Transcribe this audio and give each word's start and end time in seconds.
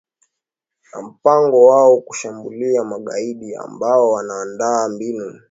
na 0.93 1.01
mpango 1.01 1.65
wao 1.65 2.01
kuwashambulia 2.01 2.83
magaidi 2.83 3.55
ambao 3.55 4.11
wanaandaa 4.11 4.87
mbinu 4.89 5.39